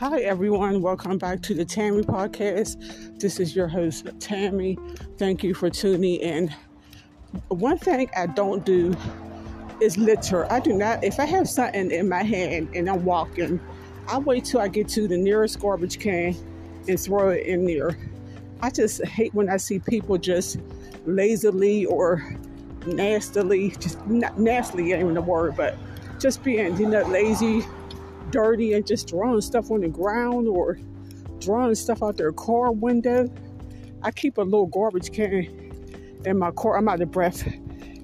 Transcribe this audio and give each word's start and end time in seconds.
Hi, 0.00 0.22
everyone. 0.22 0.82
Welcome 0.82 1.18
back 1.18 1.40
to 1.42 1.54
the 1.54 1.64
Tammy 1.64 2.02
Podcast. 2.02 3.20
This 3.20 3.38
is 3.38 3.54
your 3.54 3.68
host, 3.68 4.08
Tammy. 4.18 4.76
Thank 5.18 5.44
you 5.44 5.54
for 5.54 5.70
tuning 5.70 6.18
in. 6.18 6.52
One 7.46 7.78
thing 7.78 8.10
I 8.16 8.26
don't 8.26 8.66
do 8.66 8.92
is 9.80 9.96
litter. 9.96 10.50
I 10.52 10.58
do 10.58 10.72
not, 10.72 11.04
if 11.04 11.20
I 11.20 11.26
have 11.26 11.48
something 11.48 11.92
in 11.92 12.08
my 12.08 12.24
hand 12.24 12.70
and 12.74 12.90
I'm 12.90 13.04
walking, 13.04 13.60
I 14.08 14.18
wait 14.18 14.46
till 14.46 14.60
I 14.60 14.66
get 14.66 14.88
to 14.88 15.06
the 15.06 15.16
nearest 15.16 15.60
garbage 15.60 16.00
can 16.00 16.34
and 16.88 16.98
throw 16.98 17.28
it 17.28 17.46
in 17.46 17.64
there. 17.64 17.96
I 18.62 18.70
just 18.70 19.04
hate 19.04 19.32
when 19.32 19.48
I 19.48 19.58
see 19.58 19.78
people 19.78 20.18
just 20.18 20.58
lazily 21.06 21.86
or 21.86 22.36
nastily, 22.84 23.70
just 23.78 24.04
not 24.08 24.40
nastily 24.40 24.90
ain't 24.90 25.02
even 25.02 25.14
the 25.14 25.22
word, 25.22 25.56
but 25.56 25.76
just 26.18 26.42
being, 26.42 26.76
you 26.78 26.88
know, 26.88 27.02
lazy, 27.02 27.62
dirty, 28.30 28.72
and 28.74 28.86
just 28.86 29.08
throwing 29.08 29.40
stuff 29.40 29.70
on 29.70 29.80
the 29.80 29.88
ground 29.88 30.48
or 30.48 30.78
throwing 31.40 31.74
stuff 31.74 32.02
out 32.02 32.16
their 32.16 32.32
car 32.32 32.72
window. 32.72 33.30
I 34.02 34.10
keep 34.10 34.38
a 34.38 34.42
little 34.42 34.66
garbage 34.66 35.12
can 35.12 35.72
in 36.24 36.38
my 36.38 36.50
car. 36.52 36.76
I'm 36.76 36.88
out 36.88 37.00
of 37.00 37.10
breath 37.10 37.46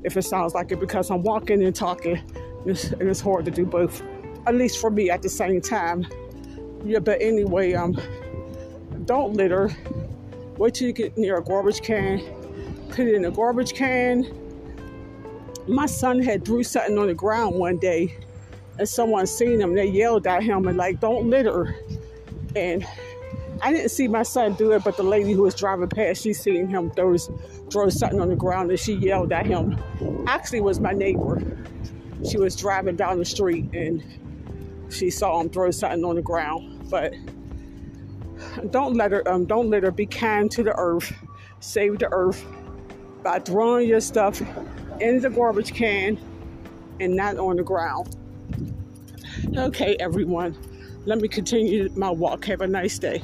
if 0.04 0.16
it 0.16 0.22
sounds 0.22 0.54
like 0.54 0.72
it 0.72 0.80
because 0.80 1.10
I'm 1.10 1.22
walking 1.22 1.62
and 1.62 1.74
talking. 1.74 2.20
It's, 2.66 2.90
and 2.92 3.08
it's 3.08 3.20
hard 3.20 3.46
to 3.46 3.50
do 3.50 3.64
both, 3.64 4.02
at 4.46 4.54
least 4.54 4.80
for 4.80 4.90
me 4.90 5.10
at 5.10 5.22
the 5.22 5.28
same 5.28 5.60
time. 5.60 6.06
Yeah, 6.84 6.98
but 6.98 7.20
anyway, 7.20 7.74
um, 7.74 7.98
don't 9.06 9.34
litter. 9.34 9.70
Wait 10.58 10.74
till 10.74 10.86
you 10.86 10.92
get 10.92 11.16
near 11.16 11.38
a 11.38 11.44
garbage 11.44 11.80
can. 11.80 12.20
Put 12.90 13.00
it 13.00 13.14
in 13.14 13.24
a 13.24 13.30
garbage 13.30 13.74
can 13.74 14.26
my 15.70 15.86
son 15.86 16.20
had 16.20 16.44
threw 16.44 16.62
something 16.62 16.98
on 16.98 17.06
the 17.06 17.14
ground 17.14 17.54
one 17.54 17.78
day 17.78 18.16
and 18.80 18.88
someone 18.88 19.26
seen 19.26 19.60
him 19.60 19.74
they 19.74 19.86
yelled 19.86 20.26
at 20.26 20.42
him 20.42 20.66
and 20.66 20.78
like 20.78 21.00
don't 21.00 21.28
litter. 21.28 21.76
And 22.56 22.84
i 23.62 23.70
didn't 23.70 23.90
see 23.90 24.08
my 24.08 24.22
son 24.22 24.54
do 24.54 24.72
it 24.72 24.82
but 24.82 24.96
the 24.96 25.02
lady 25.02 25.32
who 25.32 25.42
was 25.42 25.54
driving 25.54 25.86
past 25.86 26.22
she 26.22 26.32
seen 26.32 26.66
him 26.66 26.90
throw, 26.92 27.14
throw 27.70 27.90
something 27.90 28.18
on 28.18 28.30
the 28.30 28.36
ground 28.36 28.70
and 28.70 28.80
she 28.80 28.94
yelled 28.94 29.32
at 29.32 29.44
him. 29.44 29.78
Actually 30.26 30.62
was 30.62 30.80
my 30.80 30.92
neighbor. 30.92 31.42
She 32.28 32.38
was 32.38 32.56
driving 32.56 32.96
down 32.96 33.18
the 33.18 33.24
street 33.24 33.66
and 33.74 34.02
she 34.88 35.10
saw 35.10 35.38
him 35.40 35.50
throw 35.50 35.70
something 35.70 36.02
on 36.02 36.16
the 36.16 36.22
ground. 36.22 36.88
But 36.90 37.12
don't 38.70 38.94
let 38.94 39.12
her 39.12 39.28
um, 39.28 39.44
don't 39.44 39.68
let 39.68 39.82
her 39.82 39.90
be 39.90 40.06
kind 40.06 40.50
to 40.52 40.62
the 40.62 40.74
earth. 40.78 41.12
Save 41.60 41.98
the 41.98 42.10
earth 42.12 42.42
by 43.22 43.40
throwing 43.40 43.86
your 43.86 44.00
stuff 44.00 44.40
in 45.00 45.20
the 45.20 45.28
garbage 45.28 45.74
can 45.74 46.18
and 46.98 47.14
not 47.14 47.36
on 47.36 47.56
the 47.56 47.62
ground. 47.62 48.16
Okay, 49.56 49.96
everyone, 49.98 50.56
let 51.06 51.18
me 51.20 51.28
continue 51.28 51.88
my 51.96 52.10
walk. 52.10 52.44
Have 52.44 52.60
a 52.60 52.66
nice 52.66 52.98
day. 52.98 53.22